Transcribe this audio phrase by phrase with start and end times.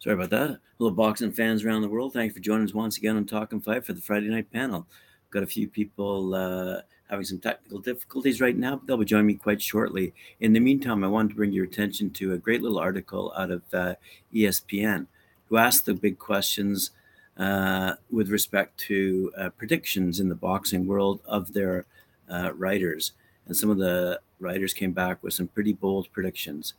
[0.00, 0.60] Sorry about that.
[0.78, 2.12] Hello, boxing fans around the world.
[2.12, 4.86] Thank you for joining us once again on Talking Fight for the Friday night panel.
[5.30, 9.26] Got a few people uh, having some technical difficulties right now, but they'll be joining
[9.26, 10.14] me quite shortly.
[10.38, 13.50] In the meantime, I wanted to bring your attention to a great little article out
[13.50, 13.94] of uh,
[14.32, 15.08] ESPN
[15.48, 16.92] who asked the big questions
[17.36, 21.86] uh, with respect to uh, predictions in the boxing world of their
[22.30, 23.14] uh, writers.
[23.46, 26.74] And some of the writers came back with some pretty bold predictions.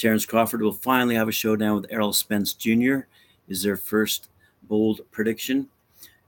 [0.00, 3.00] Terence Crawford will finally have a showdown with Errol Spence Jr.
[3.48, 4.30] Is their first
[4.62, 5.68] bold prediction,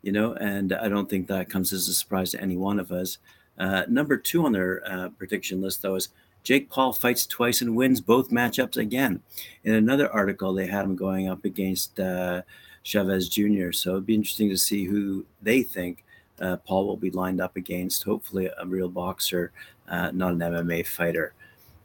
[0.03, 2.93] you know, and I don't think that comes as a surprise to any one of
[2.93, 3.17] us.
[3.59, 6.11] Uh, number two on their uh, prediction list, though, is
[6.43, 9.23] Jake Paul fights twice and wins both matchups again.
[9.65, 12.43] In another article, they had him going up against uh,
[12.83, 13.73] Chavez Jr.
[13.73, 16.05] So it'd be interesting to see who they think
[16.43, 18.03] uh, Paul will be lined up against.
[18.03, 19.51] Hopefully, a real boxer,
[19.89, 21.33] uh, not an MMA fighter.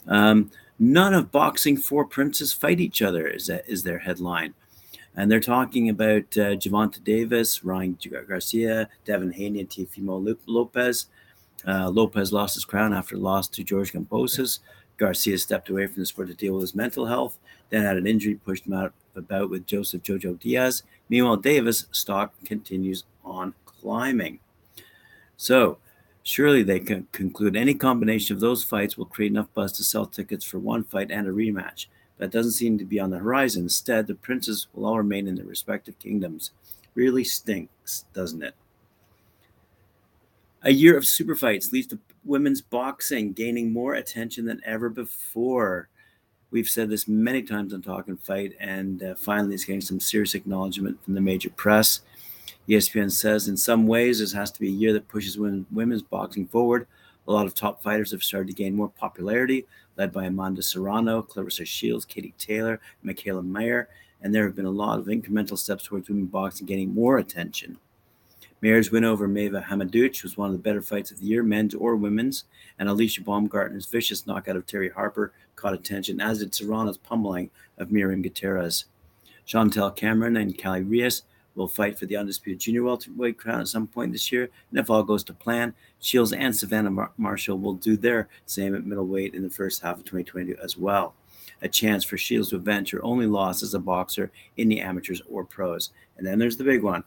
[0.07, 4.53] Um, None of boxing four princes fight each other is that is their headline,
[5.15, 11.07] and they're talking about uh, Gervonta Davis, Ryan Garcia, Devin Haney, and Teofimo Lopez.
[11.67, 14.59] Uh, Lopez lost his crown after a loss to George Kambosos.
[14.97, 18.07] Garcia stepped away from the sport to deal with his mental health, then had an
[18.07, 20.83] injury pushed him out of bout with Joseph Jojo Diaz.
[21.09, 24.39] Meanwhile, Davis' stock continues on climbing.
[25.37, 25.77] So,
[26.27, 30.05] Surely they can conclude any combination of those fights will create enough buzz to sell
[30.05, 31.85] tickets for one fight and a rematch.
[32.17, 33.63] That doesn't seem to be on the horizon.
[33.63, 36.51] Instead, the princes will all remain in their respective kingdoms.
[36.95, 38.55] Really stinks, doesn't it?
[40.63, 45.87] A year of super fights leads to women's boxing gaining more attention than ever before.
[46.51, 50.35] We've said this many times on Talking Fight, and uh, finally, it's getting some serious
[50.35, 52.01] acknowledgement from the major press.
[52.67, 56.01] ESPN says in some ways this has to be a year that pushes women, women's
[56.01, 56.87] boxing forward.
[57.27, 59.65] A lot of top fighters have started to gain more popularity,
[59.97, 63.89] led by Amanda Serrano, Claressa Shields, Katie Taylor, Michaela Mayer,
[64.21, 67.77] and there have been a lot of incremental steps towards women boxing getting more attention.
[68.61, 71.75] Mayer's win over Maeva Hamadouche was one of the better fights of the year, men's
[71.75, 72.45] or women's,
[72.79, 77.91] and Alycia Baumgardner's vicious knockout of Terry Harper caught attention, as did Serrano's pummeling of
[77.91, 78.85] Miriam Gutierrez.
[79.47, 81.23] Chantel Cameron and Kali Reis
[81.57, 84.49] will fight for the undisputed junior welterweight crown at some point this year.
[84.69, 88.75] And if all goes to plan, Shields and Savannah Mar- Marshall will do their same
[88.75, 91.15] at middleweight in the first half of 2022 as well.
[91.61, 95.21] A chance for Shields to avenge her only loss as a boxer in the amateurs
[95.29, 95.91] or pros.
[96.17, 97.03] And then there's the big one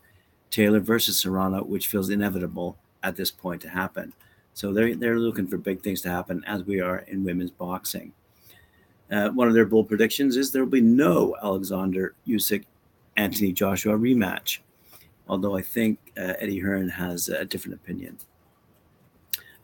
[0.50, 4.12] Taylor versus Serrano, which feels inevitable at this point to happen.
[4.52, 8.12] So they're, they're looking for big things to happen as we are in women's boxing.
[9.10, 12.64] Uh, one of their bold predictions is there will be no Alexander Usyk
[13.16, 14.58] Anthony Joshua rematch.
[15.28, 18.18] Although I think uh, Eddie Hearn has a different opinion.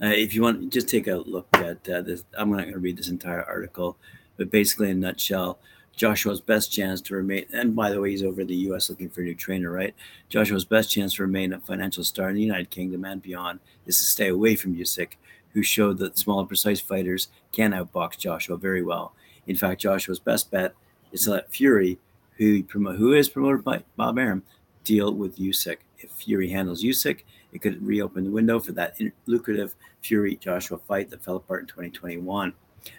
[0.00, 2.24] Uh, if you want, just take a look at uh, this.
[2.36, 3.96] I'm not going to read this entire article,
[4.36, 5.58] but basically, in a nutshell,
[5.96, 8.90] Joshua's best chance to remain, and by the way, he's over in the U.S.
[8.90, 9.94] looking for a new trainer, right?
[10.28, 13.96] Joshua's best chance to remain a financial star in the United Kingdom and beyond is
[13.98, 15.14] to stay away from Usyk,
[15.54, 19.14] who showed that smaller, precise fighters can outbox Joshua very well.
[19.46, 20.74] In fact, Joshua's best bet
[21.12, 21.98] is to let Fury
[22.36, 24.42] who promote who is promoted by Bob Arum
[24.84, 25.78] deal with Usyk.
[25.98, 31.10] If Fury handles Usyk, it could reopen the window for that lucrative Fury Joshua fight
[31.10, 32.52] that fell apart in 2021.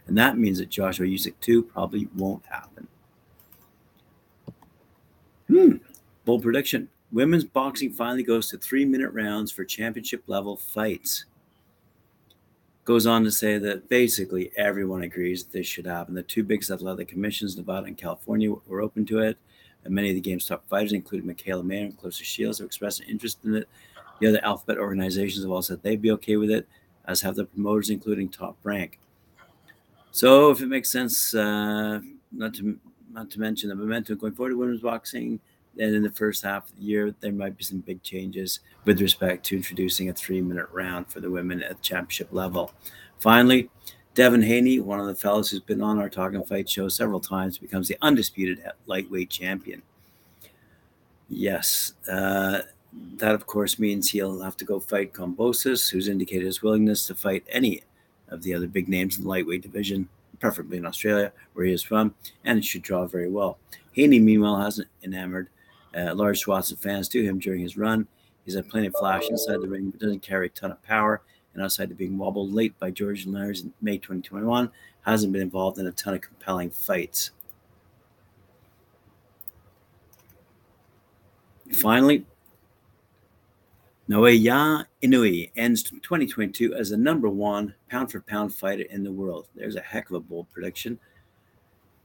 [0.07, 2.87] And that means that Joshua Usyk 2 probably won't happen.
[5.47, 5.77] Hmm.
[6.25, 6.89] Bold prediction.
[7.11, 11.25] Women's boxing finally goes to three minute rounds for championship level fights
[12.87, 16.15] goes on to say that basically everyone agrees that this should happen.
[16.15, 19.37] The two biggest athletic commissions, Nevada and California, were open to it.
[19.83, 23.01] And many of the game's top fighters, including Michaela Mayer and Claressa Shields, have expressed
[23.01, 23.67] an interest in it.
[24.21, 26.65] The other alphabet organizations have all said they'd be okay with it,
[27.03, 28.99] as have the promoters, including Top Rank.
[30.11, 31.99] So, if it makes sense, uh,
[32.31, 32.79] not to
[33.11, 35.41] not to mention the momentum going forward, to women's boxing
[35.79, 39.01] and in the first half of the year, there might be some big changes with
[39.01, 42.73] respect to introducing a three minute round for the women at the championship level.
[43.19, 43.69] Finally,
[44.13, 47.59] Devin Haney, one of the fellows who's been on our Talking Fight show several times,
[47.59, 49.81] becomes the undisputed lightweight champion.
[51.29, 52.61] Yes, uh,
[53.17, 57.15] that of course means he'll have to go fight Kambosos, who's indicated his willingness to
[57.15, 57.83] fight any
[58.29, 60.09] of the other big names in the lightweight division,
[60.39, 63.57] preferably in Australia, where he is from, and it should draw very well.
[63.93, 65.49] Haney, meanwhile, hasn't enamored
[65.97, 68.07] uh, large swaths of fans to him during his run.
[68.45, 71.21] He's had plenty of flash inside the ring, but doesn't carry a ton of power.
[71.53, 74.69] And outside of being wobbled late by George Linares in May 2021,
[75.01, 77.31] hasn't been involved in a ton of compelling fights.
[81.73, 82.25] Finally,
[84.09, 89.47] Naoya Inoue ends 2022 as the number one pound for pound fighter in the world.
[89.55, 90.99] There's a heck of a bold prediction.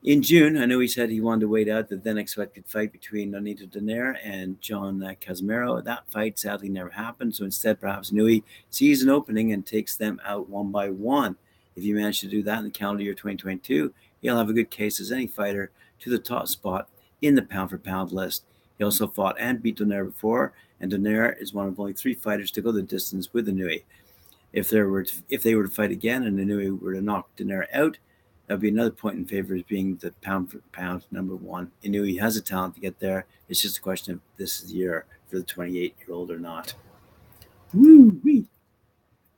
[0.04, 2.90] In June, I know he said he wanted to wait out the then expected fight
[2.90, 5.82] between Nonito Donaire and John Casimero.
[5.84, 7.36] That fight sadly never happened.
[7.36, 11.36] So instead, perhaps Inoue sees an opening and takes them out one by one.
[11.76, 14.72] If you manage to do that in the calendar year 2022, he'll have a good
[14.72, 15.70] case as any fighter
[16.00, 16.88] to the top spot
[17.20, 18.42] in the pound for pound list.
[18.78, 22.50] He also fought and beat Donaire before, and Donaire is one of only three fighters
[22.52, 23.84] to go the distance with Inoue.
[24.52, 27.28] If there were to, if they were to fight again and Inoue were to knock
[27.36, 27.98] Donaire out,
[28.46, 31.70] that would be another point in favor of being the pound for pound number one.
[31.84, 33.26] Inoue has a talent to get there.
[33.48, 36.38] It's just a question of this is the year for the 28 year old or
[36.38, 36.74] not.
[37.72, 38.46] Woo wee.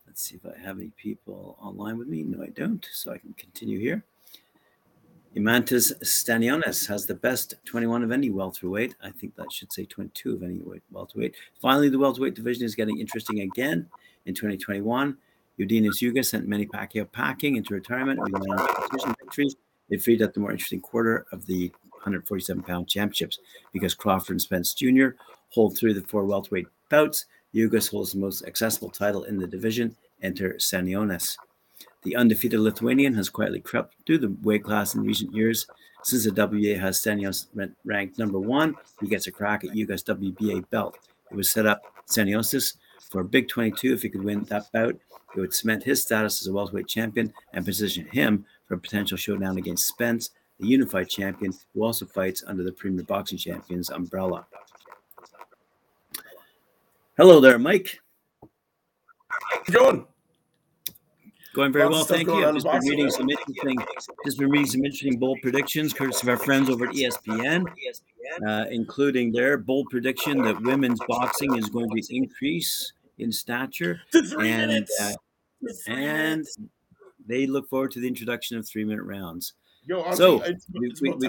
[0.07, 2.23] Let's see if I have any people online with me.
[2.23, 2.87] No, I don't.
[2.93, 4.05] So I can continue here.
[5.37, 8.95] Eimantas Stanionis has the best 21 of any welterweight.
[9.03, 10.61] I think that should say 22 of any
[10.93, 11.35] welterweight.
[11.61, 13.89] Finally, the welterweight division is getting interesting again
[14.27, 15.17] in 2021.
[15.59, 18.21] Yordenis Ugas sent Manny Pacquiao packing into retirement
[18.93, 19.57] decision victories.
[19.91, 23.39] It freed up the more interesting quarter of the 147 pound championships
[23.73, 25.09] because Crawford and Spence Jr.
[25.51, 27.27] hold through the four welterweight bouts.
[27.55, 29.97] Ugas holds the most accessible title in the division.
[30.23, 31.37] Enter Stanionis.
[32.03, 35.67] The undefeated Lithuanian has quietly crept through the weight class in recent years.
[36.03, 37.47] Since the WBA has Stanionis
[37.85, 40.99] ranked number one, he gets a crack at Ugas WBA belt.
[41.31, 42.75] It was set up Stanionis
[43.11, 44.97] for a big 22 if he could win that bout.
[45.37, 49.17] It would cement his status as a welterweight champion and position him for a potential
[49.17, 54.47] showdown against Spence, the unified champion, who also fights under the Premier Boxing Champions umbrella.
[57.17, 58.01] Hello there, Mike.
[58.41, 60.07] How's it going?
[61.55, 62.45] Going very well, thank you.
[62.45, 63.77] I've just been reading some interesting,
[64.25, 67.65] just been reading some interesting bold predictions, courtesy of our friends over at ESPN,
[68.45, 74.01] uh, including their bold prediction that women's boxing is going to increase in stature,
[74.41, 75.13] and uh,
[75.87, 76.45] and
[77.27, 79.55] they look forward to the introduction of three-minute rounds.
[79.87, 81.29] Yo, honestly, so it's, it's, we, about we,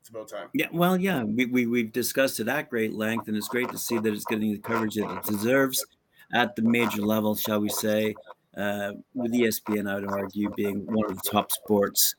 [0.00, 0.48] it's about time.
[0.54, 3.78] Yeah, well, yeah, we, we we've discussed it at great length, and it's great to
[3.78, 5.84] see that it's getting the coverage that it deserves
[6.32, 8.14] at the major level, shall we say?
[8.56, 12.14] uh, with ESPN, I would argue, being one of the top sports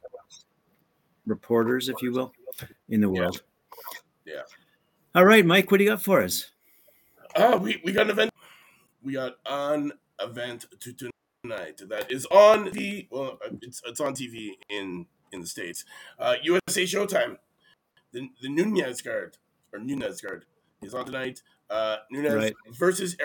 [1.25, 2.33] reporters, if you will,
[2.89, 3.41] in the world.
[4.25, 4.33] Yeah.
[4.35, 4.41] yeah.
[5.13, 6.51] All right, Mike, what do you got for us?
[7.35, 8.31] Uh, we, we got an event.
[9.05, 11.11] We got an event to
[11.43, 15.85] tonight that is on the well, it's it's on TV in in the states.
[16.17, 17.37] Uh, USA Showtime.
[18.13, 19.37] The the Nunez card
[19.71, 20.45] or Nunez card
[20.81, 21.43] is on tonight.
[21.69, 22.55] Uh, Nunez right.
[22.71, 23.15] versus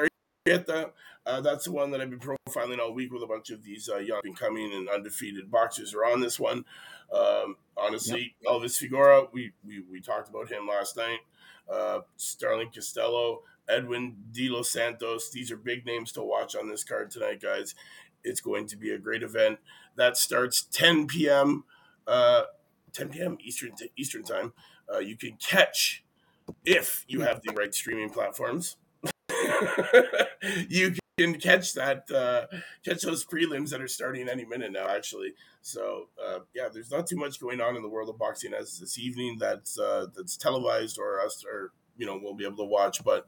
[0.47, 0.91] Arieta.
[1.25, 3.89] Uh, that's the one that I've been profiling all week with a bunch of these
[3.89, 6.67] uh, young coming and undefeated boxers are on this one.
[7.11, 8.53] Um, honestly, yep.
[8.53, 11.19] Elvis Figueroa, we, we, we talked about him last night.
[11.71, 15.31] Uh, Starling Costello, Edwin De Los Santos.
[15.31, 17.75] These are big names to watch on this card tonight, guys.
[18.25, 19.59] It's going to be a great event.
[19.97, 21.65] That starts 10 p.m.
[22.07, 22.43] Uh,
[22.93, 23.39] 10 p.m.
[23.41, 24.53] Eastern Eastern time.
[24.93, 26.05] Uh, you can catch
[26.65, 28.77] if you have the right streaming platforms.
[30.69, 32.47] you can catch that uh,
[32.85, 37.07] catch those prelims that are starting any minute now actually so uh, yeah there's not
[37.07, 40.37] too much going on in the world of boxing as this evening that's uh, that's
[40.37, 43.05] televised or us or you know we'll be able to watch.
[43.05, 43.27] But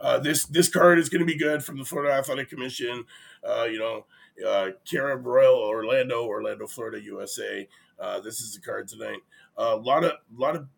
[0.00, 3.04] uh, this this card is going to be good from the Florida Athletic Commission.
[3.46, 4.06] Uh, you know
[4.48, 4.70] uh,
[5.16, 9.20] Royal Orlando Orlando Florida USA uh, this is the card tonight.
[9.56, 10.68] A lot of lot of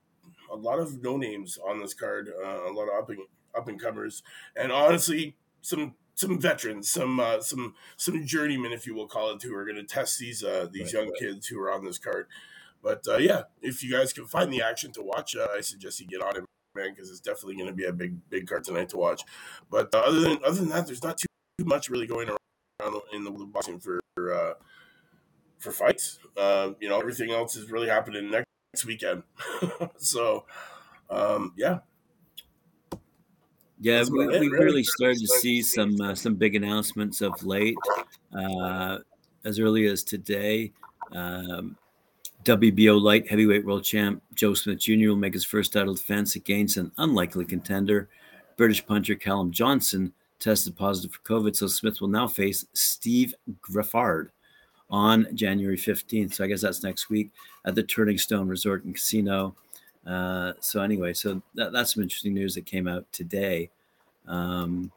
[0.50, 3.20] a lot of no names on this card uh, a lot of up and
[3.56, 4.22] up and comers.
[4.56, 9.42] And honestly some some veterans, some uh, some some journeymen, if you will call it,
[9.42, 11.18] who are going to test these uh, these right, young right.
[11.18, 12.26] kids who are on this card.
[12.82, 16.00] But uh, yeah, if you guys can find the action to watch, uh, I suggest
[16.00, 18.64] you get on it, man, because it's definitely going to be a big big card
[18.64, 19.22] tonight to watch.
[19.70, 21.26] But uh, other than other than that, there's not too,
[21.58, 24.54] too much really going around in the boxing for uh,
[25.58, 26.18] for fights.
[26.36, 29.22] Uh, you know, everything else is really happening next weekend.
[29.96, 30.44] so
[31.10, 31.78] um, yeah,
[33.80, 37.76] yeah, we, we really started to see some uh, some big announcements of late.
[38.34, 38.98] Uh,
[39.44, 40.72] as early as today,
[41.12, 41.76] um,
[42.44, 45.08] WBO light heavyweight world champ Joe Smith Jr.
[45.08, 48.08] will make his first title defense against an unlikely contender.
[48.56, 54.28] British puncher Callum Johnson tested positive for COVID, so Smith will now face Steve Geffrard
[54.90, 56.34] on January 15th.
[56.34, 57.30] So I guess that's next week
[57.64, 59.56] at the Turning Stone Resort and Casino
[60.06, 63.70] uh, so anyway, so that, that's some interesting news that came out today.
[64.26, 64.92] Um,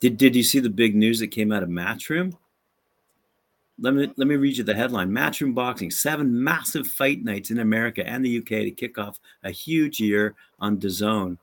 [0.00, 2.36] did did you see the big news that came out of Matchroom?
[3.78, 7.58] Let me let me read you the headline: Matchroom Boxing seven massive fight nights in
[7.58, 11.36] America and the UK to kick off a huge year on DAZN.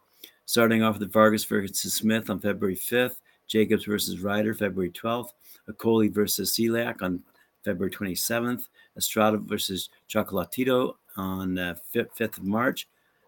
[0.46, 3.16] Starting off with Vargas versus Smith on February 5th,
[3.48, 5.30] Jacobs versus Ryder February 12th,
[5.70, 7.24] Okolie versus Celiak on
[7.64, 12.88] February 27th, Estrada versus Chocolatito on uh, 5th of March.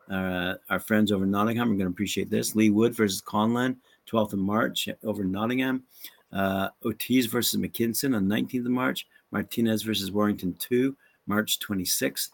[0.10, 2.56] Uh, our friends over Nottingham are going to appreciate this.
[2.56, 3.78] Leigh Wood versus Conlan,
[4.10, 5.84] 12th of March over Nottingham.
[6.36, 9.08] Uh, Ortiz versus McKinson on 19th of March.
[9.32, 10.96] Martinez versus Warrington 2,
[11.28, 12.32] March 26th.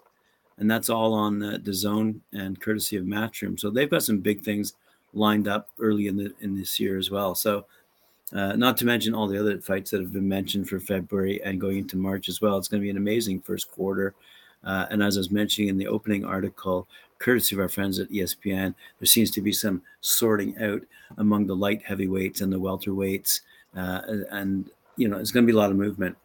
[0.57, 3.59] And that's all on the, DAZN and courtesy of Matchroom.
[3.59, 4.73] So they've got some big things
[5.13, 7.35] lined up early in the in this year as well.
[7.35, 7.65] So
[8.33, 11.59] uh, not to mention all the other fights that have been mentioned for February and
[11.59, 12.57] going into March as well.
[12.57, 14.13] It's going to be an amazing first quarter.
[14.63, 16.87] Uh, and as I was mentioning in the opening article,
[17.21, 20.81] courtesy of our friends at ESPN, there seems to be some sorting out
[21.17, 23.41] among the light heavyweights and the welterweights,
[23.75, 24.01] uh,
[24.31, 26.17] and you know it's going to be a lot of movement.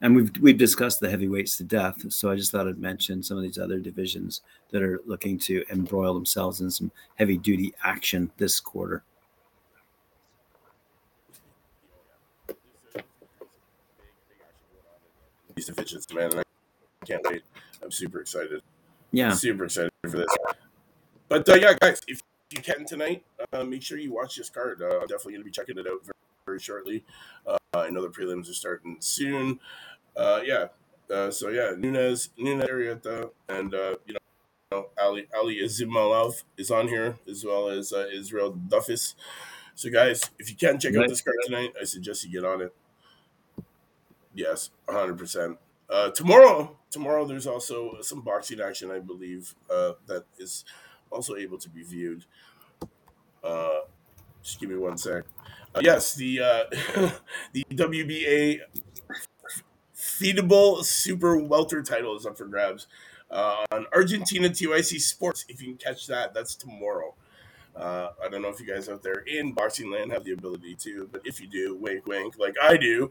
[0.00, 3.36] And we've we've discussed the heavyweights to death, so I just thought I'd mention some
[3.36, 8.30] of these other divisions that are looking to embroil themselves in some heavy duty action
[8.36, 9.02] this quarter.
[15.54, 17.42] These divisions, man, I can't wait.
[17.82, 18.62] I'm super excited.
[19.16, 20.36] Yeah, super excited for this.
[21.30, 22.20] But uh, yeah, guys, if
[22.50, 24.82] you can tonight, uh, make sure you watch this card.
[24.82, 26.12] Uh, I'm definitely going to be checking it out very,
[26.44, 27.02] very shortly.
[27.46, 29.58] Uh, I know the prelims are starting soon.
[30.14, 30.66] Uh, yeah.
[31.10, 34.14] Uh, so yeah, Nunez, Nunez Arieta, and you know, you
[34.70, 39.14] know, Ali Ali Ismailov is on here as well as Israel Duffus.
[39.74, 42.60] So guys, if you can check out this card tonight, I suggest you get on
[42.60, 42.74] it.
[44.34, 45.16] Yes, 100.
[45.16, 50.64] percent uh, tomorrow, tomorrow there's also some boxing action, I believe, uh, that is
[51.10, 52.24] also able to be viewed.
[53.42, 53.80] Uh,
[54.42, 55.24] just give me one sec.
[55.74, 57.10] Uh, yes, the uh,
[57.52, 58.60] the WBA
[59.94, 62.86] Fedebol super welter title is up for grabs
[63.30, 65.44] on Argentina TYC Sports.
[65.48, 67.14] If you can catch that, that's tomorrow.
[67.76, 70.76] Uh, I don't know if you guys out there in boxing land have the ability
[70.76, 73.10] to, but if you do, wink, wink, like I do,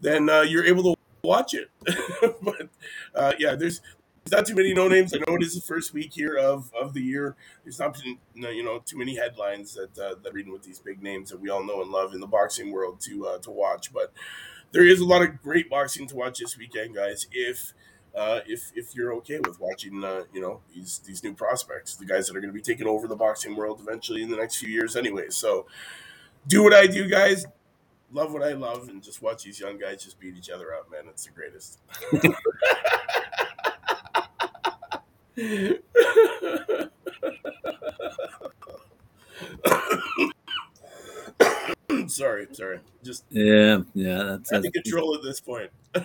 [0.00, 0.93] then uh, you're able to
[1.24, 1.70] watch it.
[2.42, 2.68] but
[3.14, 3.80] uh, yeah, there's
[4.24, 5.12] there's not too many no names.
[5.12, 7.36] I know it is the first week here of, of the year.
[7.62, 8.00] There's not
[8.34, 11.50] you know too many headlines that uh, that reading with these big names that we
[11.50, 13.92] all know and love in the boxing world to uh, to watch.
[13.92, 14.12] But
[14.72, 17.26] there is a lot of great boxing to watch this weekend, guys.
[17.32, 17.74] If
[18.14, 22.06] uh, if if you're okay with watching, uh, you know these these new prospects, the
[22.06, 24.56] guys that are going to be taking over the boxing world eventually in the next
[24.56, 25.26] few years, anyway.
[25.28, 25.66] So
[26.46, 27.46] do what I do, guys
[28.12, 30.90] love what I love and just watch these young guys just beat each other up,
[30.90, 31.04] man.
[31.08, 31.78] It's the greatest.
[42.08, 42.80] sorry, sorry.
[43.02, 44.36] Just yeah, yeah.
[44.50, 45.70] That's, I control at this point.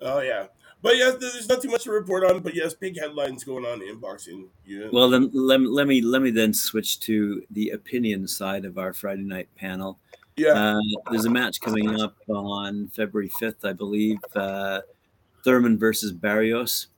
[0.00, 0.46] oh yeah,
[0.84, 2.40] but yes, there's not too much to report on.
[2.40, 4.50] But yes, big headlines going on in boxing.
[4.66, 4.88] Yeah.
[4.92, 8.92] Well, then let, let me let me then switch to the opinion side of our
[8.92, 9.98] Friday night panel.
[10.36, 10.52] Yeah.
[10.76, 14.18] Uh, there's a match coming up on February 5th, I believe.
[14.36, 14.82] Uh,
[15.42, 16.88] Thurman versus Barrios.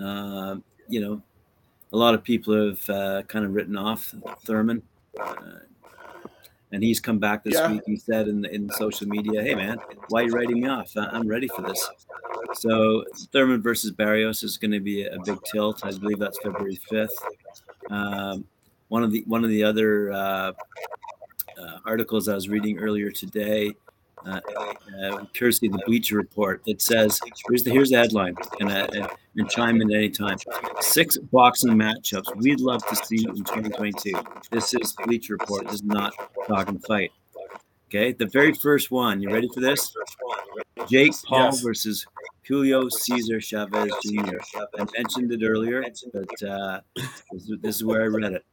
[0.00, 0.56] Uh,
[0.88, 1.22] you know,
[1.92, 4.14] a lot of people have uh, kind of written off
[4.46, 4.82] Thurman.
[6.72, 7.70] And he's come back this yeah.
[7.70, 7.82] week.
[7.86, 10.90] He said in in social media, "Hey man, why are you writing me off?
[10.96, 11.90] I'm ready for this."
[12.54, 15.84] So Thurman versus Barrios is going to be a big tilt.
[15.84, 17.08] I believe that's February 5th.
[17.90, 18.44] Um,
[18.88, 20.52] one of the one of the other uh,
[21.58, 23.74] uh, articles I was reading earlier today,
[24.26, 24.40] uh,
[25.02, 29.08] uh courtesy of the Bleacher Report, it says here's the here's the headline, and, uh,
[29.36, 30.38] and chime in any time.
[30.80, 34.12] Six boxing matchups we'd love to see in 2022.
[34.50, 35.64] This is Bleacher Report.
[35.64, 36.12] This is not
[36.46, 37.10] talking fight.
[37.88, 39.20] Okay, the very first one.
[39.20, 39.92] You ready for this?
[40.88, 41.60] Jake Paul yes.
[41.60, 42.06] versus
[42.46, 44.38] Julio Cesar Chavez Jr.
[44.78, 48.44] I mentioned it earlier, but uh, this, this, is where I read it.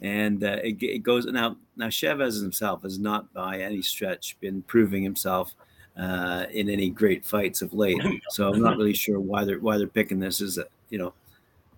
[0.00, 1.56] And uh, it, it, goes now.
[1.76, 5.54] Now Chavez himself has not, by any stretch, been proving himself
[5.96, 8.00] uh, in any great fights of late.
[8.30, 11.14] So I'm not really sure why they're why they're picking this as a, you know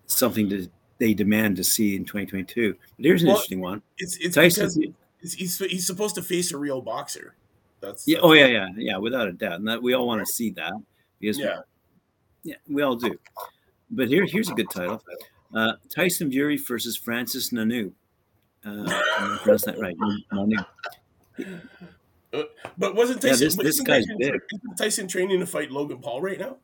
[0.07, 2.77] something to they demand to see in 2022.
[2.97, 3.83] But here's an well, interesting one.
[3.99, 7.35] It's it's Tyson, because he's he's supposed to face a real boxer.
[7.81, 8.19] That's, yeah.
[8.23, 8.97] oh yeah, yeah, yeah.
[8.99, 10.75] Without a doubt, and that we all want to see that
[11.19, 11.61] because yeah,
[12.43, 13.19] yeah, we all do.
[13.91, 15.03] But here, here's a good title:
[15.55, 17.93] uh, Tyson Fury versus Francis Ngannou.
[18.65, 19.97] Uh, pronounce that right?
[22.33, 22.43] Uh,
[22.79, 23.39] but wasn't Tyson?
[23.41, 24.41] Yeah, this, this guy's Tyson, big.
[24.77, 26.57] Tyson training to fight Logan Paul right now?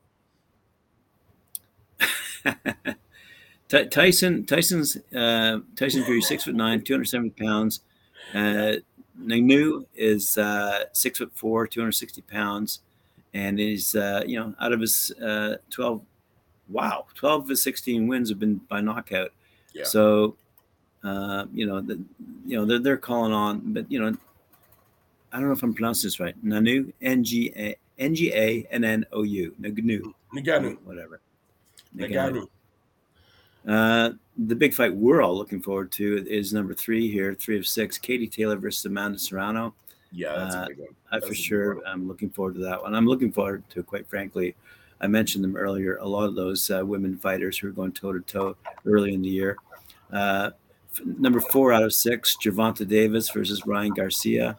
[3.89, 7.81] Tyson Tyson's uh, Tyson Fury six foot nine, two hundred seventy pounds.
[8.33, 8.75] Uh,
[9.19, 12.81] Ngannou is uh, six foot four, two hundred sixty pounds
[13.37, 16.01] and he's uh, you know out of his uh, 12
[16.69, 19.31] wow 12 of his 16 wins have been by knockout
[19.73, 19.83] yeah.
[19.83, 20.35] so
[21.03, 21.99] uh, you know the,
[22.45, 24.15] you know they're, they're calling on but you know
[25.31, 29.05] i don't know if i'm pronouncing this right nanu n-g-a N G A N N
[29.11, 29.55] O U.
[29.59, 30.13] Naganu.
[30.33, 30.77] Naganu.
[30.83, 31.19] Whatever.
[31.95, 32.47] Naganu.
[33.67, 37.67] Uh, the big fight we're all looking forward to is number three here, three of
[37.67, 37.97] six.
[37.97, 39.73] Katie Taylor versus Amanda Serrano.
[40.11, 40.89] Yeah, that's Uh, a big one.
[41.11, 41.81] I for sure.
[41.85, 42.95] I'm looking forward to that one.
[42.95, 44.55] I'm looking forward to, quite frankly,
[45.01, 45.97] I mentioned them earlier.
[45.97, 49.21] A lot of those uh, women fighters who are going toe to toe early in
[49.21, 49.57] the year.
[50.13, 50.51] Uh,
[51.05, 54.57] number four out of six, Gervonta Davis versus Ryan Garcia.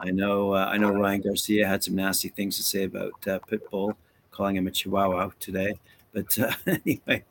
[0.00, 0.52] I know.
[0.52, 3.94] Uh, I know Ryan Garcia had some nasty things to say about uh, Pitbull,
[4.30, 5.74] calling him a Chihuahua today.
[6.12, 7.24] But uh, anyway,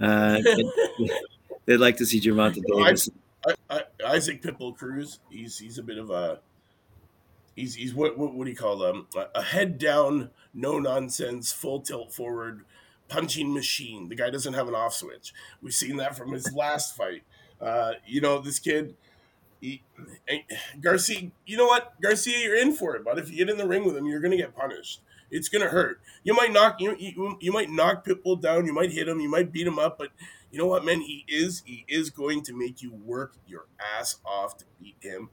[0.00, 1.10] uh, they'd,
[1.66, 3.10] they'd like to see Gervonta No, I- Davis.
[3.46, 5.20] I, I, Isaac Pitbull Cruz.
[5.30, 6.40] He's he's a bit of a
[7.54, 9.06] he's he's what what, what do you call them?
[9.16, 12.64] A, a head down, no nonsense, full tilt forward,
[13.08, 14.08] punching machine.
[14.08, 15.32] The guy doesn't have an off switch.
[15.62, 17.22] We've seen that from his last fight.
[17.60, 18.94] Uh, you know this kid.
[19.60, 19.82] He,
[20.80, 23.66] Garcia, you know what, Garcia, you're in for it, but if you get in the
[23.66, 25.00] ring with him, you're gonna get punished.
[25.30, 26.00] It's gonna hurt.
[26.22, 28.66] You might knock you, you you might knock Pitbull down.
[28.66, 29.20] You might hit him.
[29.20, 30.10] You might beat him up, but
[30.50, 31.00] you know what, man?
[31.00, 33.66] He is he is going to make you work your
[33.98, 35.30] ass off to beat him.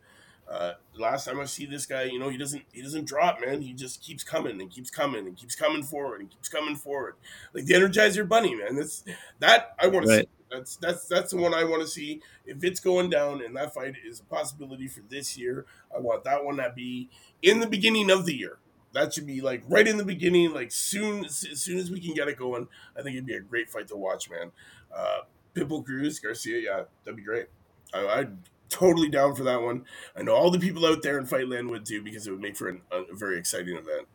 [0.49, 3.61] Uh, last time I see this guy, you know, he doesn't he doesn't drop, man.
[3.61, 7.15] He just keeps coming and keeps coming and keeps coming forward and keeps coming forward,
[7.53, 8.75] like the Energizer Bunny, man.
[8.75, 9.03] That's
[9.39, 10.27] that I want to see.
[10.51, 12.21] That's that's that's the one I want to see.
[12.45, 16.23] If it's going down and that fight is a possibility for this year, I want
[16.23, 17.09] that one to be
[17.41, 18.59] in the beginning of the year.
[18.93, 22.13] That should be like right in the beginning, like soon as soon as we can
[22.13, 22.67] get it going.
[22.97, 24.51] I think it'd be a great fight to watch, man.
[24.95, 25.21] Uh,
[25.53, 27.47] Pitbull Cruz Garcia, yeah, that'd be great.
[27.93, 28.37] I, I'd
[28.69, 29.85] totally down for that one.
[30.15, 32.55] I know all the people out there in Fightland would too because it would make
[32.55, 34.07] for an, a very exciting event.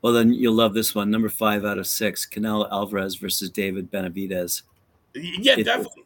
[0.00, 1.10] Well, then you'll love this one.
[1.10, 4.62] Number five out of six, Canelo Alvarez versus David Benavidez.
[5.14, 6.04] Yeah, If- definitely,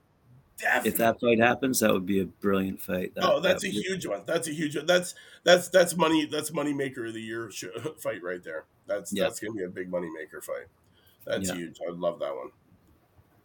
[0.59, 0.91] definitely.
[0.91, 3.15] If that fight happens, that would be a brilliant fight.
[3.15, 4.23] That- oh, that's that a would- huge one.
[4.27, 4.87] That's a huge one.
[4.87, 6.27] That's that's that's money.
[6.27, 7.51] That's money maker of the year
[7.99, 8.65] fight right there.
[8.87, 9.25] That's Yeah.
[9.25, 10.67] that's gonna be a big money maker fight.
[11.25, 11.57] That's Yeah.
[11.57, 11.79] huge.
[11.87, 12.51] I love that one.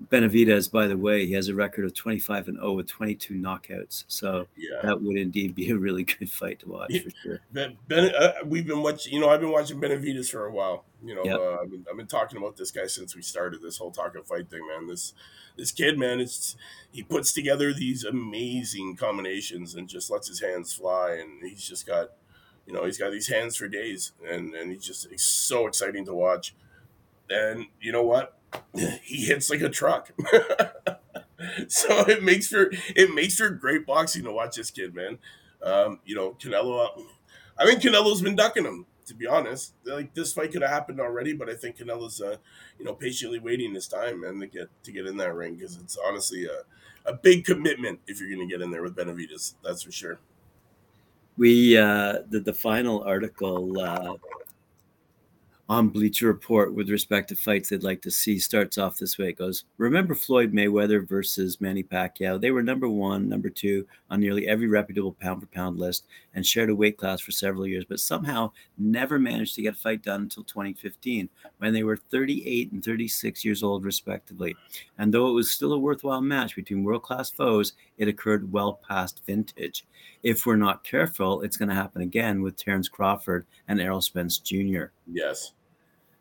[0.09, 4.03] Benavidez, by the way, he has a record of 25 and 0 with 22 knockouts.
[4.07, 4.79] So Yeah.
[4.83, 7.01] that would indeed be a really good fight to watch Yeah.
[7.01, 7.39] for sure.
[7.51, 9.13] Ben, ben uh, we've been watching.
[9.13, 10.85] You know, I've been watching Benavidez for a while.
[11.03, 11.37] You know, Yep.
[11.39, 14.15] uh, I've, been, I've been talking about this guy since we started this whole talk
[14.15, 14.87] of fight thing, man.
[14.87, 15.13] This
[15.57, 16.55] this kid, man, it's
[16.91, 21.85] he puts together these amazing combinations and just lets his hands fly, and he's just
[21.85, 22.11] got,
[22.65, 26.05] you know, he's got these hands for days, and and he's just he's so exciting
[26.05, 26.55] to watch.
[27.29, 28.37] And you know what?
[29.03, 30.11] He hits like a truck.
[31.67, 35.17] so it makes for it makes for great boxing to watch this kid, man.
[35.63, 37.03] Um, you know, Canelo.
[37.57, 38.85] I think Canelo's been ducking him.
[39.07, 42.37] To be honest, like this fight could have happened already, but I think Canelo's, uh,
[42.79, 45.75] you know, patiently waiting his time, man, to get to get in that ring because
[45.77, 49.55] it's honestly a, a big commitment if you're going to get in there with Benavidez.
[49.63, 50.19] That's for sure.
[51.35, 54.13] We uh, the the final article uh,
[55.71, 59.29] on Bleacher Report with respect to fights they'd like to see starts off this way.
[59.29, 62.41] It goes, remember Floyd Mayweather versus Manny Pacquiao?
[62.41, 66.45] They were number one, number two on nearly every reputable pound for pound list and
[66.45, 70.03] shared a weight class for several years, but somehow never managed to get a fight
[70.03, 71.29] done until 2015
[71.59, 74.57] when they were 38 and 36 years old, respectively.
[74.97, 78.81] And though it was still a worthwhile match between world class foes, it occurred well
[78.85, 79.85] past vintage.
[80.21, 84.37] If we're not careful, it's going to happen again with Terence Crawford and Errol Spence
[84.37, 84.87] Jr.
[85.09, 85.53] Yes.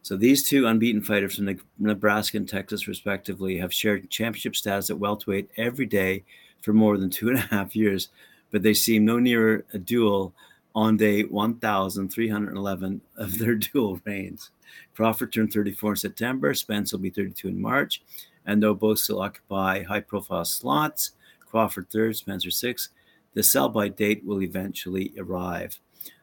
[0.02, 4.98] So these two unbeaten fighters from Nebraska and Texas, respectively, have shared championship status at
[4.98, 6.24] welterweight every day
[6.62, 8.08] for more than two and a half years,
[8.50, 10.34] but they seem no nearer a duel
[10.74, 14.50] on day 1,311 of their dual reigns.
[14.94, 16.54] Crawford turned 34 in September.
[16.54, 18.02] Spence will be 32 in March.
[18.46, 22.90] And though both still occupy high profile slots, Crawford third, Spencer sixth,
[23.34, 25.78] the sell by date will eventually arrive.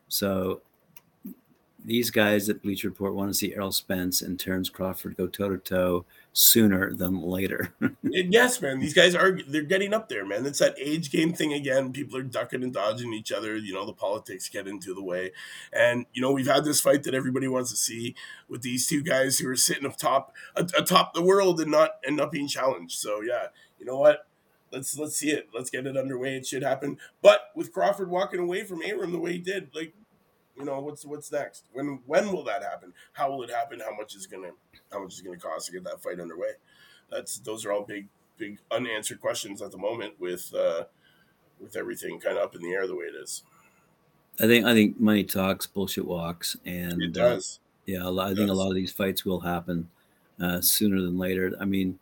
[0.07, 0.61] So
[1.87, 5.47] these guys at Bleach Report want to see Errol Spence and Terence Crawford go toe
[5.47, 7.73] to toe sooner than later.
[8.03, 8.79] yes, man.
[8.79, 10.45] These guys are they're getting up there, man.
[10.45, 11.93] It's that age game thing again.
[11.93, 13.55] People are ducking and dodging each other.
[13.55, 15.31] You know, the politics get into the way,
[15.71, 18.15] and you know we've had this fight that everybody wants to see
[18.49, 22.33] with these two guys who are sitting atop atop the world and not and not
[22.33, 22.99] being challenged.
[22.99, 23.47] So yeah,
[23.79, 24.27] you know what?
[24.73, 25.47] Let's let's see it.
[25.53, 26.35] Let's get it underway.
[26.35, 26.97] It should happen.
[27.21, 29.93] But with Crawford walking away from Arum the way he did, like
[30.57, 31.65] you know what's what's next?
[31.73, 32.93] When when will that happen?
[33.13, 33.79] How will it happen?
[33.79, 34.51] How much is gonna
[34.91, 36.53] how much is gonna cost to get that fight underway?
[37.09, 40.85] That's those are all big big unanswered questions at the moment with uh
[41.59, 43.43] with everything kind of up in the air the way it is.
[44.39, 47.39] I think I think money talks, bullshit walks, and it uh,
[47.85, 49.89] yeah, a lot, I It think a lot of these fights will happen
[50.39, 51.53] uh, sooner than later.
[51.59, 51.99] I mean,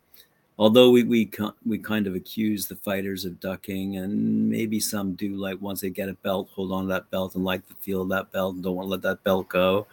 [0.58, 1.30] although we we
[1.64, 5.90] we kind of accuse the fighters of ducking, and maybe some do like once they
[5.90, 8.54] get a belt, hold on to that belt and like the feel of that belt
[8.54, 9.86] and don't want to let that belt go.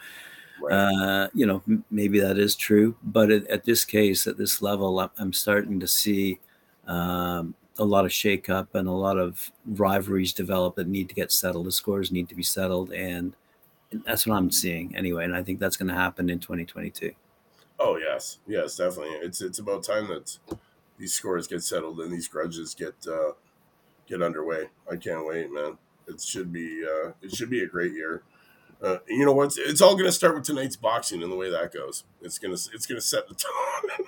[0.62, 0.74] Right.
[0.74, 5.12] Uh, you know, maybe that is true, but at, at, this case, at this level,
[5.18, 6.40] I'm starting to see
[6.88, 11.34] um, a lot of shakeup and a lot of rivalries develop that need to get
[11.34, 11.66] settled.
[11.66, 13.36] The scores need to be settled, and
[14.06, 15.26] that's what I'm seeing anyway.
[15.26, 17.12] And I think that's going to happen in 2022.
[17.86, 19.18] Oh yes, yes, definitely.
[19.22, 20.38] It's it's about time that
[20.98, 23.34] these scores get settled and these grudges get uh,
[24.08, 24.70] get underway.
[24.90, 25.78] I can't wait, man.
[26.08, 28.24] It should be uh, it should be a great year.
[28.82, 29.48] Uh, you know what?
[29.48, 32.06] It's, it's all going to start with tonight's boxing and the way that goes.
[32.22, 34.08] It's gonna it's gonna set the tone.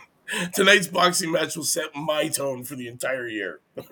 [0.54, 3.60] tonight's boxing match will set my tone for the entire year.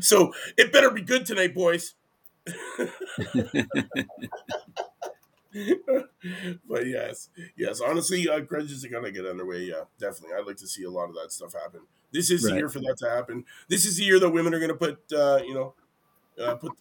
[0.00, 1.94] so it better be good tonight, boys.
[6.68, 7.80] but yes, yes.
[7.80, 9.64] Honestly, uh, grudges are gonna get underway.
[9.64, 10.36] Yeah, definitely.
[10.36, 11.80] I'd like to see a lot of that stuff happen.
[12.12, 12.50] This is right.
[12.50, 13.44] the year for that to happen.
[13.68, 15.74] This is the year that women are gonna put, uh, you know,
[16.42, 16.72] uh, put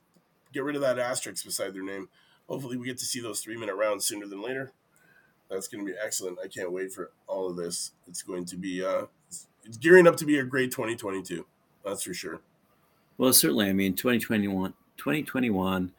[0.54, 2.10] get rid of that asterisk beside their name.
[2.48, 4.72] Hopefully, we get to see those three minute rounds sooner than later.
[5.50, 6.38] That's to be excellent.
[6.44, 7.92] I can't wait for all of this.
[8.08, 9.06] It's going to be uh,
[9.66, 11.46] it's gearing up to be a great 2022.
[11.84, 12.42] That's for sure.
[13.18, 13.68] Well, certainly.
[13.68, 15.92] I mean, 2021, 2021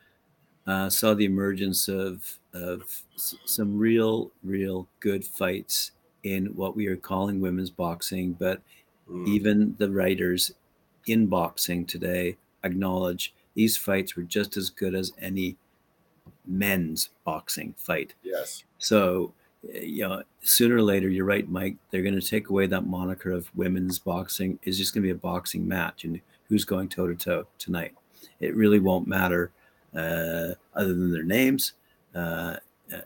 [0.71, 6.97] uh, saw the emergence of of some real, real good fights in what we are
[6.97, 8.61] calling women's boxing, but
[9.11, 9.27] mm.
[9.29, 10.53] even the writers
[11.07, 15.57] in boxing today acknowledge these fights were just as good as any
[16.47, 18.15] men's boxing fight.
[18.23, 18.65] Yes.
[18.79, 21.77] So, you know, sooner or later, you're right, Mike.
[21.91, 24.59] They're going to take away that moniker of women's boxing.
[24.65, 27.95] Is just going to be a boxing match, and who's going toe to toe tonight?
[28.41, 29.51] It really won't matter,
[29.95, 30.57] other
[30.95, 31.75] than their names.
[32.15, 32.57] Uh,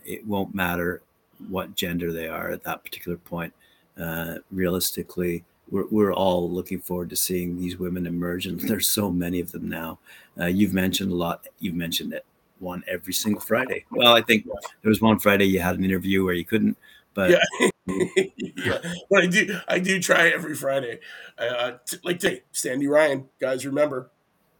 [0.04, 1.02] it won't matter
[1.48, 3.52] what gender they are at that particular point.
[4.00, 9.10] Uh, realistically, we're, we're all looking forward to seeing these women emerge, and there's so
[9.10, 9.98] many of them now.
[10.38, 11.46] Uh, you've mentioned a lot.
[11.58, 12.24] You've mentioned it
[12.60, 13.84] one every single Friday.
[13.90, 16.76] Well, I think there was one Friday you had an interview where you couldn't,
[17.12, 17.68] but yeah,
[18.26, 18.78] yeah.
[19.10, 21.00] But I do, I do try every Friday.
[21.38, 24.10] Uh, t- like Sandy Ryan, guys, remember,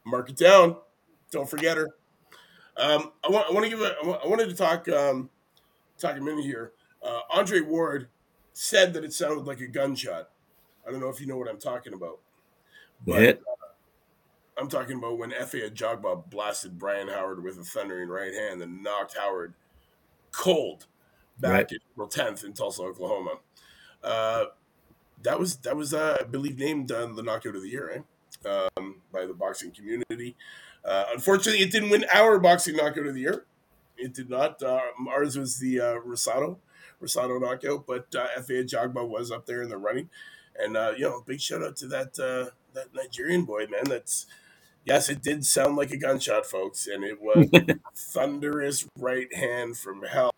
[0.04, 0.76] mark it down.
[1.30, 1.88] Don't forget her.
[2.76, 5.30] Um, I want, I want to give a, I wanted to talk, um,
[5.98, 6.72] talk a minute here.
[7.02, 8.08] Uh, Andre Ward
[8.52, 10.30] said that it sounded like a gunshot.
[10.86, 12.18] I don't know if you know what I'm talking about.
[13.06, 13.64] But, uh,
[14.56, 18.82] I'm talking about when Efe Ajagba blasted Brian Howard with a thundering right hand and
[18.82, 19.54] knocked Howard
[20.30, 20.86] cold
[21.38, 21.80] back right.
[21.92, 23.36] April 10th in Tulsa, Oklahoma.
[24.02, 24.44] Uh,
[25.22, 28.04] that was that was uh, I believe named uh, the knockout of the year,
[28.44, 28.68] eh?
[28.76, 30.36] um, by the boxing community.
[30.84, 33.44] Uh, unfortunately, it didn't win our boxing knockout of the year.
[33.96, 34.62] It did not.
[34.62, 36.58] Uh, ours was the uh, Rosado,
[37.02, 40.10] Rosado knockout, but uh, Efe Ajagba was up there in the running.
[40.56, 43.84] And uh, you know, big shout out to that uh, that Nigerian boy, man.
[43.86, 44.26] That's
[44.84, 47.48] yes, it did sound like a gunshot, folks, and it was
[47.94, 50.34] thunderous right hand from hell.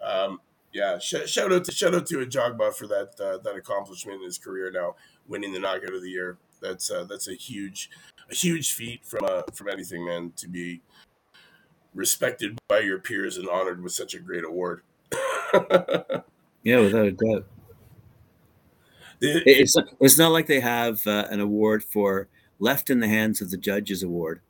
[0.00, 0.40] Um,
[0.72, 4.24] yeah, sh- shout out to shout out to Ajagba for that uh, that accomplishment in
[4.24, 4.70] his career.
[4.70, 4.96] Now
[5.26, 6.38] winning the knockout of the year.
[6.60, 7.90] That's uh, that's a huge
[8.30, 10.32] a huge feat from uh, from anything, man.
[10.36, 10.82] To be
[11.94, 14.82] respected by your peers and honored with such a great award.
[16.62, 17.46] yeah, without a doubt.
[19.20, 23.50] It's it's not like they have uh, an award for left in the hands of
[23.50, 24.40] the judges award.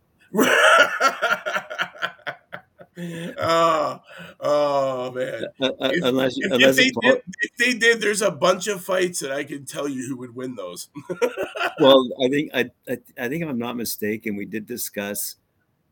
[3.38, 4.00] oh,
[4.40, 5.44] oh man!
[5.61, 8.68] Uh, uh, if, unless, if, unless if, they did, if, they did, there's a bunch
[8.68, 10.88] of fights that I can tell you who would win those.
[11.80, 15.37] well, I think I, I, I think if I'm not mistaken, we did discuss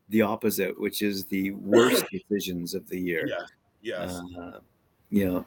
[0.09, 3.27] the opposite, which is the worst decisions of the year.
[3.27, 3.45] Yeah.
[3.81, 4.21] Yes.
[4.39, 4.59] Uh,
[5.09, 5.45] you know.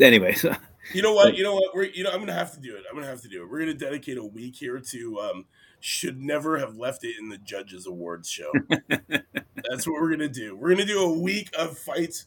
[0.00, 0.36] Anyway.
[0.92, 1.34] You know what?
[1.34, 1.74] You know what?
[1.74, 2.84] We're you know I'm gonna have to do it.
[2.88, 3.50] I'm gonna have to do it.
[3.50, 5.46] We're gonna dedicate a week here to um
[5.84, 8.50] should never have left it in the judges awards show.
[8.88, 10.56] That's what we're gonna do.
[10.56, 12.24] We're gonna do a week of fights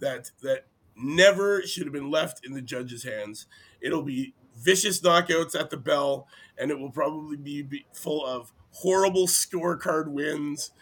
[0.00, 0.66] that that
[0.96, 3.46] never should have been left in the judges' hands.
[3.80, 6.26] It'll be vicious knockouts at the bell,
[6.58, 10.72] and it will probably be, be full of horrible scorecard wins.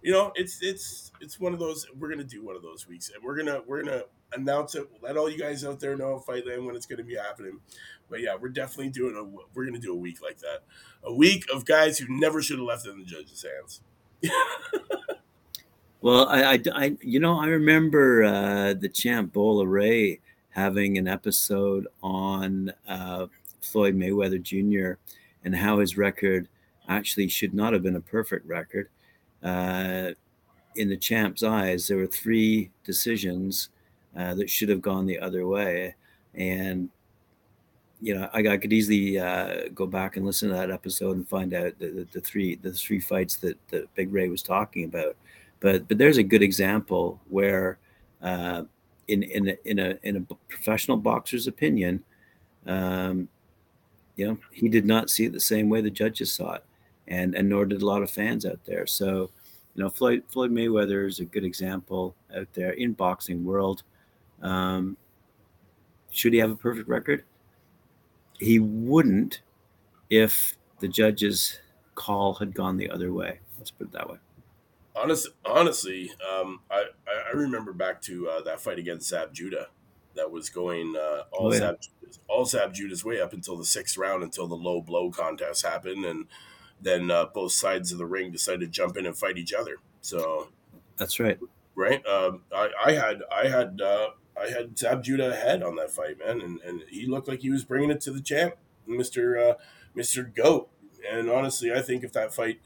[0.00, 1.86] You know, it's it's it's one of those.
[1.98, 4.88] We're gonna do one of those weeks, and we're gonna we're gonna announce it.
[5.02, 7.60] Let all you guys out there know Fightland when it's going to be happening.
[8.10, 9.24] But yeah, we're definitely doing a.
[9.54, 10.62] We're going to do a week like that.
[11.02, 13.80] A week of guys who never should have left it in the judges' hands.
[16.00, 20.20] well, I, I, I, you know, I remember uh, the champ Bola Ray
[20.50, 23.26] having an episode on uh,
[23.60, 25.00] Floyd Mayweather Jr.
[25.44, 26.48] and how his record
[26.88, 28.88] actually should not have been a perfect record.
[29.42, 30.10] Uh,
[30.76, 33.68] in the champ's eyes, there were three decisions
[34.16, 35.94] uh, that should have gone the other way.
[36.34, 36.88] And
[38.00, 41.26] you know, I, I could easily uh, go back and listen to that episode and
[41.26, 44.84] find out the, the, the, three the three fights that, that Big Ray was talking
[44.84, 45.16] about.
[45.60, 47.78] But but there's a good example where,
[48.20, 48.64] uh,
[49.08, 52.04] in in a, in a in a professional boxer's opinion,
[52.66, 53.28] um,
[54.16, 56.64] you know, he did not see it the same way the judges saw it,
[57.08, 58.86] and and nor did a lot of fans out there.
[58.86, 59.30] So,
[59.74, 63.82] you know, Floyd Floyd Mayweather is a good example out there in boxing world.
[64.44, 64.96] Um,
[66.10, 67.24] should he have a perfect record?
[68.38, 69.40] He wouldn't
[70.10, 71.58] if the judge's
[71.94, 73.40] call had gone the other way.
[73.58, 74.18] Let's put it that way.
[74.94, 79.68] Honest, honestly, um, I, I remember back to uh, that fight against Zab Judah
[80.14, 81.58] that was going uh, all, oh, yeah.
[81.58, 81.78] Zab,
[82.28, 86.04] all Zab Judah's way up until the sixth round, until the low blow contest happened.
[86.04, 86.26] And
[86.80, 89.76] then uh, both sides of the ring decided to jump in and fight each other.
[90.00, 90.48] So
[90.96, 91.38] that's right.
[91.74, 92.04] Right.
[92.06, 96.18] Um, I, I had, I had, uh, I had Zab Judah ahead on that fight,
[96.18, 98.54] man, and, and he looked like he was bringing it to the champ,
[98.86, 99.54] Mister uh,
[99.94, 100.68] Mister Goat.
[101.10, 102.60] And honestly, I think if that fight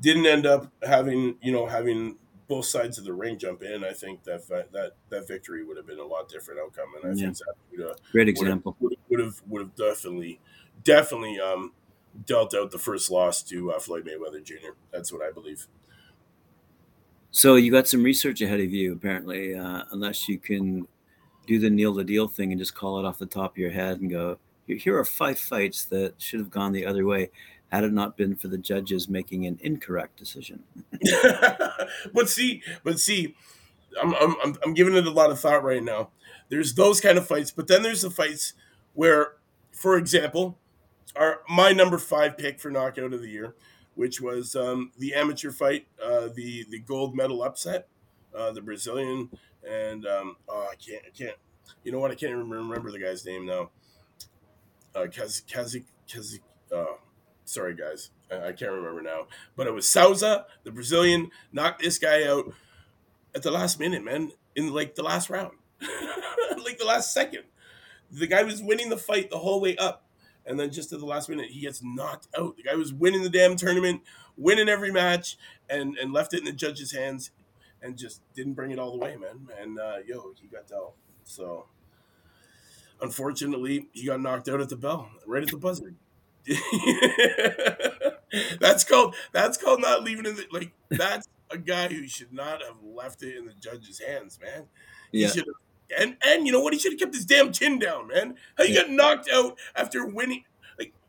[0.00, 3.92] didn't end up having you know having both sides of the ring jump in, I
[3.92, 6.88] think that that that victory would have been a lot different outcome.
[7.02, 7.24] And I yeah.
[7.24, 10.40] think Zab Judah great example would have, would have would have definitely
[10.82, 11.72] definitely um,
[12.26, 14.74] dealt out the first loss to uh, Floyd Mayweather Jr.
[14.92, 15.66] That's what I believe.
[17.30, 20.86] So you got some research ahead of you, apparently, uh, unless you can
[21.46, 23.70] do the Neil the Deal thing and just call it off the top of your
[23.70, 27.30] head and go, here are five fights that should have gone the other way
[27.70, 30.62] had it not been for the judges making an incorrect decision.
[32.14, 33.34] but see, but see,
[34.00, 36.10] I'm, I'm I'm giving it a lot of thought right now.
[36.48, 38.52] There's those kind of fights, but then there's the fights
[38.92, 39.32] where,
[39.72, 40.58] for example,
[41.16, 43.54] our my number five pick for knockout of the year,
[43.94, 47.88] which was um, the amateur fight, uh, the the gold medal upset,
[48.36, 49.30] uh, the Brazilian
[49.68, 51.36] and um, oh, I can't, I can't.
[51.82, 52.10] You know what?
[52.10, 53.70] I can't remember the guy's name now.
[54.94, 56.40] Uh, Kaz, Kazik, Kazik.
[56.74, 56.96] Uh,
[57.44, 59.26] sorry, guys, I, I can't remember now.
[59.56, 62.52] But it was Souza, the Brazilian, knocked this guy out
[63.34, 64.32] at the last minute, man.
[64.56, 67.44] In like the last round, like the last second.
[68.10, 70.06] The guy was winning the fight the whole way up,
[70.46, 72.56] and then just at the last minute, he gets knocked out.
[72.56, 74.02] The guy was winning the damn tournament,
[74.36, 75.36] winning every match,
[75.68, 77.30] and and left it in the judge's hands
[77.84, 79.46] and just didn't bring it all the way, man.
[79.60, 80.94] And uh, yo, he got dealt.
[81.24, 81.66] So
[83.00, 85.94] unfortunately, he got knocked out at the bell, right at the buzzer.
[88.60, 92.76] that's called that's called not leaving it like that's a guy who should not have
[92.82, 94.66] left it in the judge's hands, man.
[95.12, 95.28] Yeah.
[95.28, 96.72] Should have, and and you know what?
[96.72, 98.36] He should have kept his damn chin down, man.
[98.56, 98.82] How you yeah.
[98.82, 100.44] got knocked out after winning?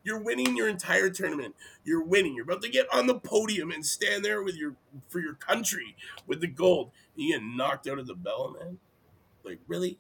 [0.05, 1.55] You're winning your entire tournament.
[1.83, 2.35] You're winning.
[2.35, 4.75] You're about to get on the podium and stand there with your
[5.09, 5.95] for your country
[6.27, 6.91] with the gold.
[7.15, 8.77] You get knocked out of the bell, man.
[9.43, 9.97] Like really?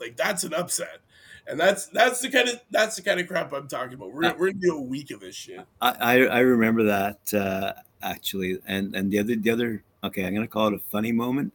[0.00, 1.00] Like that's an upset.
[1.48, 4.12] And that's that's the kind of that's the kind of crap I'm talking about.
[4.12, 5.66] We're, we're gonna do a week of this shit.
[5.80, 10.34] I I, I remember that uh, actually, and and the other the other okay, I'm
[10.34, 11.52] gonna call it a funny moment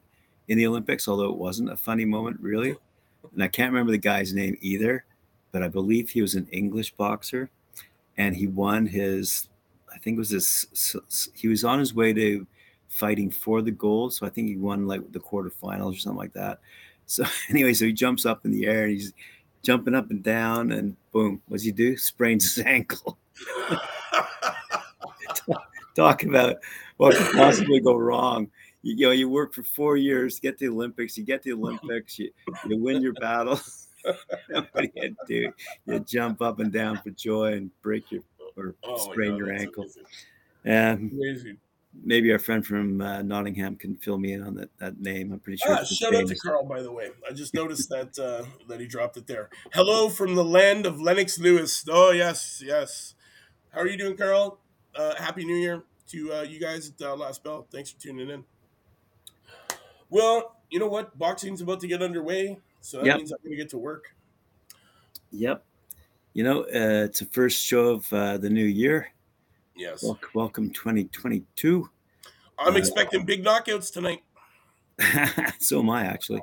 [0.50, 2.76] in the Olympics, although it wasn't a funny moment really.
[3.34, 5.06] And I can't remember the guy's name either,
[5.54, 7.50] but I believe he was an English boxer
[8.18, 9.50] and he won his
[9.94, 10.96] i think it was his
[11.34, 12.46] he was on his way to
[12.88, 16.34] fighting for the gold so i think he won like the quarterfinals or something like
[16.34, 16.60] that.
[17.06, 19.14] So anyway so he jumps up in the air and he's
[19.64, 21.98] jumping up and down and boom what does he do?
[21.98, 23.18] Sprains his ankle.
[25.96, 26.58] Talk about
[26.98, 28.50] what could possibly go wrong.
[28.82, 32.20] You, you, know you work for four years get the olympics you get the olympics
[32.20, 32.32] you,
[32.68, 33.60] you win your battle
[34.04, 35.54] what do you do?
[35.86, 38.22] You jump up and down for joy and break your
[38.56, 39.86] or oh sprain God, your ankle.
[40.66, 41.12] Um,
[42.04, 45.32] maybe our friend from uh, Nottingham can fill me in on that, that name.
[45.32, 45.76] I'm pretty sure.
[45.76, 47.10] Ah, shout out to Carl, by the way.
[47.28, 49.50] I just noticed that uh, that he dropped it there.
[49.74, 51.86] Hello from the land of Lennox Lewis.
[51.90, 53.16] Oh yes, yes.
[53.72, 54.60] How are you doing, Carl?
[54.96, 57.68] Uh, Happy New Year to uh, you guys at uh, Last Bell.
[57.72, 58.44] Thanks for tuning in.
[60.10, 61.16] Well, you know what?
[61.20, 62.58] Boxing's about to get underway.
[62.82, 63.18] So that yep.
[63.18, 64.16] means I'm going to get to work.
[65.32, 65.64] Yep.
[66.34, 69.14] You know, uh, it's the first show of uh, the new year.
[69.76, 70.02] Yes.
[70.02, 71.88] Welcome, welcome 2022.
[72.58, 74.24] I'm uh, expecting big knockouts tonight.
[75.60, 76.42] so am I, actually.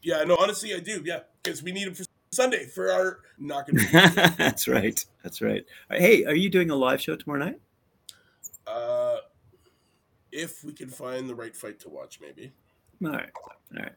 [0.00, 1.02] Yeah, no, honestly, I do.
[1.04, 3.80] Yeah, because we need them for Sunday for our knocking.
[3.92, 5.04] That's right.
[5.24, 5.64] That's right.
[5.90, 7.60] Hey, are you doing a live show tomorrow night?
[8.64, 9.16] Uh,
[10.30, 12.52] if we can find the right fight to watch, maybe.
[13.04, 13.30] All right.
[13.34, 13.92] All right.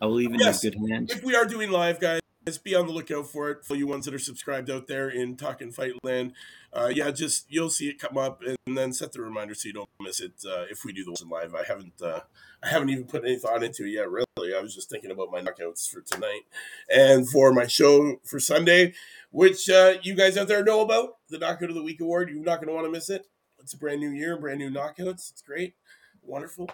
[0.00, 1.12] I will leave in yes, good hands.
[1.12, 3.64] If we are doing live, guys, just be on the lookout for it.
[3.64, 6.34] For you ones that are subscribed out there in Talk and Fight Land,
[6.72, 9.72] uh, yeah, just you'll see it come up, and then set the reminder so you
[9.72, 10.32] don't miss it.
[10.46, 12.20] Uh, if we do the those in live, I haven't, uh,
[12.62, 14.10] I haven't even put any thought into it yet.
[14.10, 16.42] Really, I was just thinking about my knockouts for tonight,
[16.88, 18.94] and for my show for Sunday.
[19.34, 22.30] which uh, you guys out there know about the Knockout of the Week award.
[22.30, 23.26] You're not going to want to miss it.
[23.58, 25.32] It's a brand new year, brand new knockouts.
[25.32, 25.74] It's great,
[26.22, 26.70] wonderful.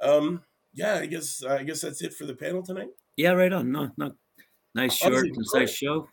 [0.00, 0.42] Um,
[0.74, 2.88] yeah, I guess I guess that's it for the panel tonight.
[3.16, 3.72] Yeah, right on.
[3.72, 4.12] No, no,
[4.74, 6.08] nice short, concise show.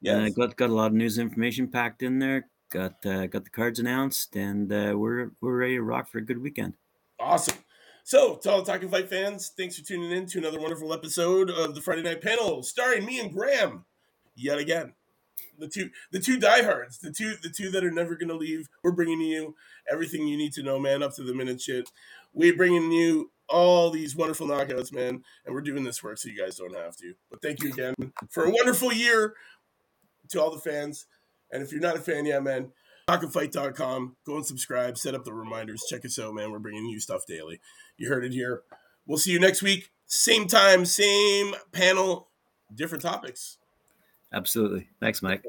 [0.00, 2.48] Yeah, uh, got got a lot of news information packed in there.
[2.70, 6.24] Got uh, got the cards announced, and uh, we're we're ready to rock for a
[6.24, 6.74] good weekend.
[7.18, 7.58] Awesome.
[8.04, 11.50] So, to all the Talking Fight fans, thanks for tuning in to another wonderful episode
[11.50, 13.84] of the Friday Night Panel, starring me and Graham,
[14.34, 14.94] yet again.
[15.58, 18.68] The two, the two diehards, the two, the two that are never gonna leave.
[18.82, 19.54] We're bringing you
[19.90, 21.90] everything you need to know, man, up to the minute shit.
[22.32, 26.38] We're bringing you all these wonderful knockouts, man, and we're doing this work so you
[26.38, 27.14] guys don't have to.
[27.30, 27.94] But thank you again
[28.30, 29.34] for a wonderful year
[30.30, 31.06] to all the fans.
[31.52, 32.72] And if you're not a fan yet, man,
[33.08, 34.16] talkandfight.com.
[34.24, 36.52] Go and subscribe, set up the reminders, check us out, man.
[36.52, 37.60] We're bringing you stuff daily.
[37.96, 38.62] You heard it here.
[39.06, 39.90] We'll see you next week.
[40.06, 42.28] Same time, same panel,
[42.74, 43.58] different topics.
[44.32, 44.88] Absolutely.
[45.00, 45.44] Thanks, Mike.